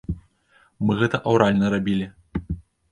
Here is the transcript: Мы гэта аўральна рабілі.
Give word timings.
Мы 0.87 0.97
гэта 1.03 1.21
аўральна 1.33 1.65
рабілі. 1.77 2.05